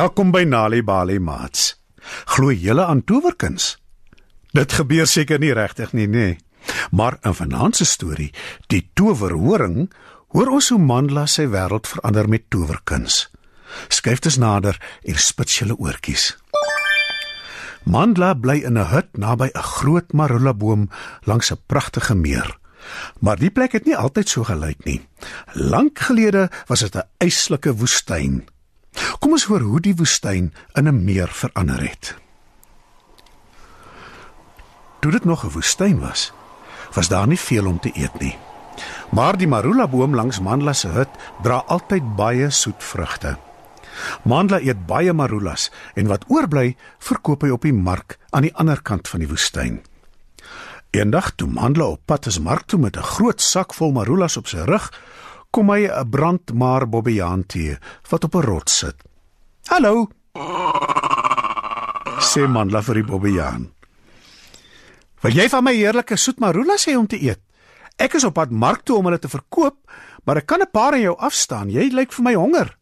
[0.00, 1.74] Welkom by Nali Bali Mats.
[2.32, 3.74] Glo julle aan towerkuns?
[4.56, 6.28] Dit gebeur seker nie regtig nie, nê.
[6.96, 8.30] Maar in vanaand se storie,
[8.72, 9.90] die towerhoring,
[10.32, 13.26] hoor ons hoe Mandla sy wêreld verander met towerkuns.
[13.92, 16.30] Skryf dit nader en spits julle oortjies.
[17.84, 20.88] Mandla bly in 'n hut naby 'n groot marula boom
[21.28, 22.56] langs 'n pragtige meer.
[23.20, 25.00] Maar die plek het nie altyd so gelyk nie.
[25.52, 28.48] Lank gelede was dit 'n yslike woestyn.
[29.18, 32.16] Kom ons hoor hoe die woestyn in 'n meer verander het.
[35.00, 36.32] Toe dit nog 'n woestyn was,
[36.94, 38.38] was daar nie veel om te eet nie.
[39.10, 41.08] Maar die marula boom langs Mandla se hut
[41.42, 43.38] dra altyd baie soet vrugte.
[44.22, 48.82] Mandla eet baie marulas en wat oorbly, verkoop hy op die mark aan die ander
[48.82, 49.80] kant van die woestyn.
[50.90, 54.46] Eendag toe Mandla op pad is mark toe met 'n groot sak vol marulas op
[54.46, 54.92] sy rug,
[55.50, 57.78] kom hy 'n brandmaar bobbejaan te
[58.10, 58.96] wat op 'n rots sit.
[59.66, 60.08] "Hallo,"
[62.20, 63.72] sê Mandla vir die bobbejaan.
[65.20, 67.40] "Wil jy van my heerlike soet marulas hê om te eet?
[67.96, 69.76] Ek is op pad mark toe om hulle te verkoop,
[70.24, 71.70] maar ek kan 'n paar aan jou afstaan.
[71.70, 72.76] Jy lyk vir my honger."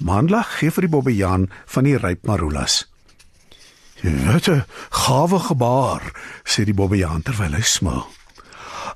[0.00, 2.86] Mandla gee vir die bobbejaan van die ryp marulas.
[4.02, 6.02] "Wat 'n gawe gebaar,"
[6.44, 8.19] sê die bobbejaan terwyl hy smil.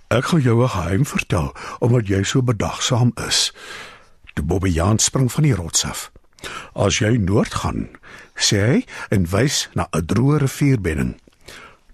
[0.09, 3.53] "Ek gaan jou 'n geheim vertel omdat jy so bedagsaam is."
[4.35, 6.11] Die bobbejaan spring van die rots af.
[6.75, 7.89] "As jy noord gaan,"
[8.35, 11.21] sê hy en wys na 'n droë rivierbedding,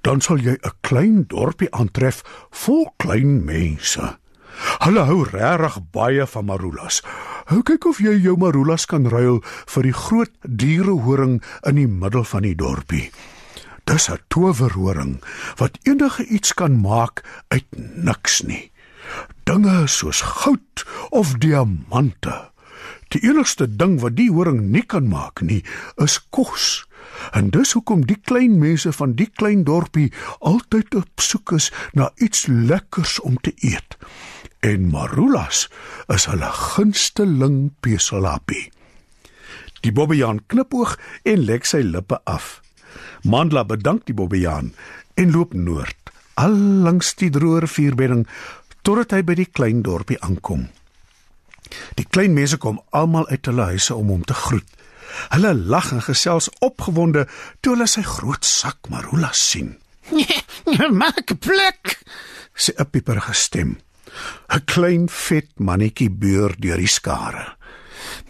[0.01, 4.19] "dan sal jy 'n klein dorpie aantref vol klein mense."
[4.85, 7.03] Hulle hou regtig baie van marulas.
[7.51, 12.25] Hou kyk of jy jou marulas kan ruil vir die groot dierehoring in die middel
[12.25, 13.11] van die dorpie.
[13.85, 15.25] Dis 'n towerhoring
[15.57, 18.71] wat enige iets kan maak uit niks nie.
[19.45, 22.51] Dinge soos goud of diamante.
[23.09, 25.65] Die enigste ding wat die horing nie kan maak nie,
[25.97, 26.87] is kos.
[27.33, 32.11] En dis hoekom die klein mense van die klein dorpie altyd op soek is na
[32.17, 33.99] iets lekkers om te eet
[34.61, 35.69] en marulas
[36.13, 38.69] is hulle gunsteling peselappie.
[39.81, 42.61] Die bobbejaan knipoog en lek sy lippe af.
[43.23, 44.73] Mandla bedank die bobbejaan
[45.15, 48.27] en loop noord, al langs die droë rivierbedding
[48.83, 50.69] totdat hy by die klein dorpie aankom.
[51.99, 54.67] Die klein mense kom almal uit hulle huise om hom te groet.
[55.35, 57.27] Hulle lag en gesels opgewonde
[57.61, 59.77] toe hulle sy groot sak marulas sien.
[61.01, 61.99] "Maak plek,"
[62.55, 63.79] sê 'n pieperige stem.
[64.49, 67.57] 'n Klein vet mannetjie beur deur die skare.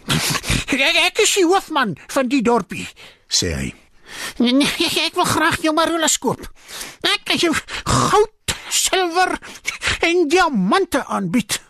[1.07, 2.87] "Ek is die hoofman van die dorpie,"
[3.29, 3.80] sê hy.
[4.41, 6.41] "Ek wil graag jou marulas koop.
[7.01, 7.53] Ek kan jou
[7.85, 9.37] goud, silwer
[10.01, 11.61] en diamante aanbied."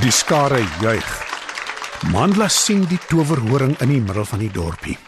[0.00, 1.12] Die skare juig.
[2.12, 4.98] Mandla sien die towerhoring in die middel van die dorpie.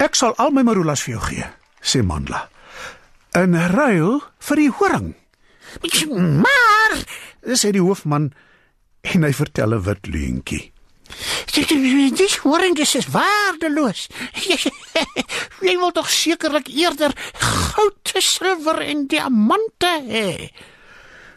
[0.00, 1.44] Ek sal al my marulas vir jou gee,
[1.80, 2.48] sê Mandla.
[3.36, 5.14] In ruil vir die horing.
[6.16, 6.96] Maar
[7.56, 8.30] sê die hoofman
[9.02, 10.75] en hy vertel 'n wit leentjie.
[12.16, 14.06] Dis horing dis is waardeloos.
[15.62, 20.50] Jy wil tog sekerlik eerder goud, silwer en diamante hê.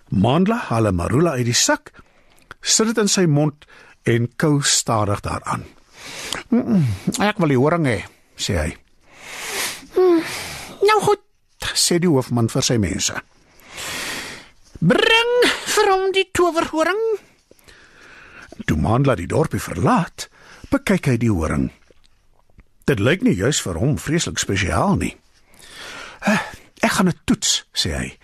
[0.09, 1.91] Mandla haal 'n marula uit die sak,
[2.62, 3.66] sit dit in sy mond
[4.03, 5.66] en kou stadig daaraan.
[7.19, 8.00] Ek wil die horing hê,
[8.38, 8.72] sê hy.
[10.90, 11.22] Nou goed,
[11.75, 13.13] sê die hoofman vir sy mense.
[14.79, 15.31] bring
[15.75, 17.01] vir hom die towerhoring.
[18.66, 20.28] Toe Mandla die dorpie verlaat,
[20.72, 21.70] bekyk hy die horing.
[22.90, 25.16] Dit lyk nie juis vir hom vreeslik spesiaal nie.
[26.26, 26.40] "Eh,
[26.82, 28.17] Ek gaan dit toets, sê hy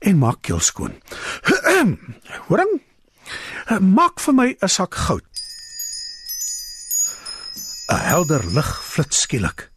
[0.00, 0.94] en maak keel skoon.
[2.48, 2.80] Horing?
[3.68, 5.24] Eh, Maak vir my 'n sak goud.
[7.90, 9.70] 'n Helder lig flits skielik.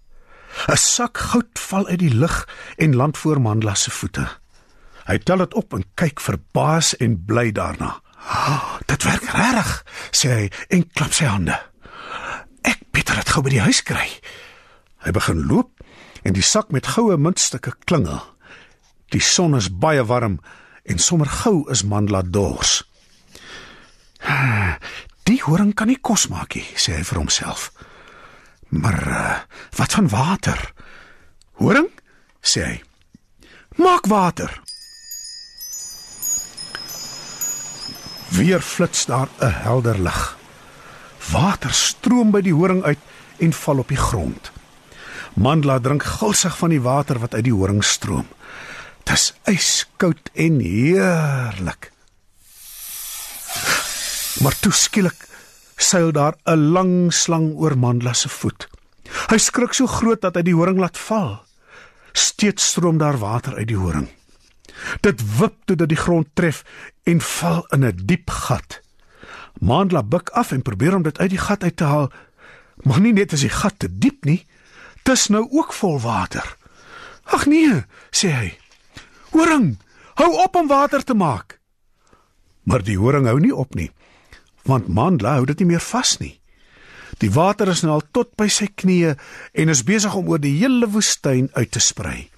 [0.69, 2.47] 'n Sak goud val uit die lug
[2.77, 4.27] en land voor Mandla se voete.
[5.07, 7.99] Hy tel dit op en kyk verbaas en bly daarna.
[8.15, 9.85] Oh, "Dit werk regtig,"
[10.15, 11.57] sê hy en klap sy hande.
[12.63, 14.07] "Ek beter dit gou by die huis kry."
[15.01, 15.81] Hy begin loop
[16.23, 18.21] en die sak met goue muntstukke klingel.
[19.11, 20.39] Die son is baie warm
[20.83, 22.83] en sommer gou is Mandla dors.
[25.27, 27.71] "Die horing kan nie kos maak nie," sê hy vir homself.
[28.69, 29.39] "Maar uh,
[29.77, 30.73] wat van water?"
[31.59, 31.89] "Horing?"
[32.41, 32.81] sê hy.
[33.75, 34.61] "Maak water."
[38.31, 40.37] Weer flits daar 'n helder lig.
[41.31, 42.99] Water stroom by die horing uit
[43.37, 44.51] en val op die grond.
[45.33, 48.27] Mandla drink gulsig van die water wat uit die horing stroom.
[49.03, 51.91] Dis yskoud en heerlik.
[54.41, 55.27] Maar toe skielik
[55.75, 58.67] seil daar 'n lang slang oor Mandla se voet.
[59.29, 61.43] Hy skrik so groot dat hy die horing laat val.
[62.13, 64.07] Steeds stroom daar water uit die horing.
[65.01, 66.63] Dit wip toe dat die grond tref
[67.03, 68.81] en val in 'n diep gat.
[69.59, 72.11] Mandla buig af en probeer om dit uit die gat uit te haal,
[72.83, 74.45] maar nie net is die gat te diep nie,
[75.03, 76.57] dis nou ook vol water.
[77.23, 78.57] Ag nee, sê hy.
[79.31, 79.77] Horing,
[80.13, 81.59] hou op om water te maak.
[82.63, 83.91] Maar die horing hou nie op nie,
[84.63, 86.41] want Mandla hou dit nie meer vas nie.
[87.21, 89.15] Die water is nou al tot by sy knieë
[89.53, 92.29] en is besig om oor die hele woestyn uit te sprei.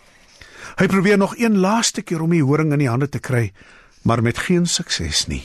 [0.79, 3.51] Hy probeer nog een laaste keer om die horing in die hande te kry,
[4.01, 5.43] maar met geen sukses nie.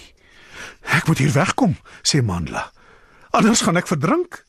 [0.82, 2.70] Ek moet hier wegkom, sê Mandla.
[3.36, 4.44] Anders gaan ek verdrink.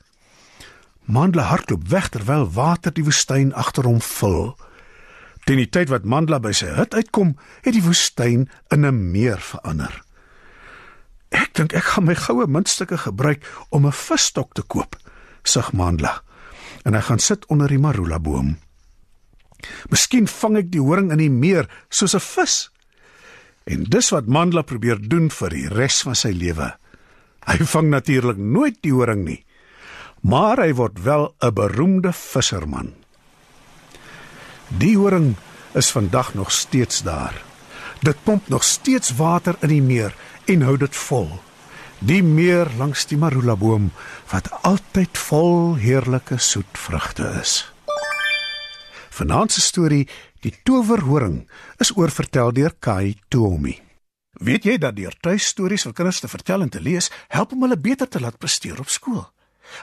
[1.10, 4.54] Mandla hardloop weg terwyl water die woestyn agter hom vul.
[5.46, 7.36] Teen die tyd wat Mandla by sy hut uitkom,
[7.66, 10.04] het die woestyn in 'n meer verander.
[11.30, 14.96] Ek dink ek gaan my goue muntstukke gebruik om 'n visstok te koop,
[15.44, 16.22] sug Mandla.
[16.86, 18.58] En hy gaan sit onder die marula boom.
[19.90, 22.70] Miskien vang ek die horing in die meer soos 'n vis.
[23.66, 26.74] En dis wat Mandla probeer doen vir die res van sy lewe.
[27.46, 29.46] Hy vang natuurlik nooit die horing nie,
[30.22, 32.94] maar hy word wel 'n beroemde visserman.
[34.78, 35.36] Die horing
[35.74, 37.34] is vandag nog steeds daar.
[38.02, 40.14] Dit pomp nog steeds water in die meer
[40.46, 41.30] en hou dit vol.
[42.00, 43.92] Die meer langs die marula boom
[44.32, 47.74] wat altyd vol heerlike soet vrugte is.
[49.20, 50.06] Vanaand se storie,
[50.46, 51.42] die towerhoring,
[51.84, 53.74] is oorvertel deur Kai Tomi.
[54.40, 57.76] Weet jy dat deur tuistories vir kinders te vertel en te lees, help om hulle
[57.76, 59.26] beter te laat presteer op skool?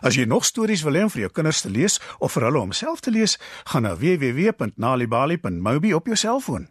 [0.00, 2.62] As jy nog stories wil hê om vir jou kinders te lees of vir hulle
[2.64, 3.36] om self te lees,
[3.68, 6.70] gaan na www.nalibali.mobi op jou selfoon.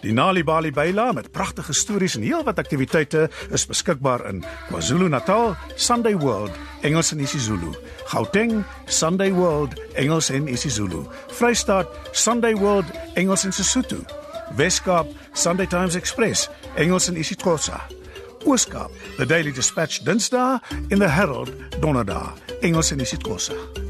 [0.00, 6.50] Die Nalibali byla met pragtige stories en heelwat aktiwiteite is beskikbaar in KwaZulu-Natal, Sunday World,
[6.80, 7.74] Engels en isiZulu,
[8.04, 13.96] Gauteng, Sunday World, Engels en isiZulu, Vrystaat, Sunday World, Engels en Sesotho,
[14.56, 17.80] Weskaap, Sunday Times Express, Engels en isiXhosa,
[18.44, 23.87] Ooskaap, The Daily Dispatch Dinsdae en The Herald Donderdag, Engels en isiXhosa.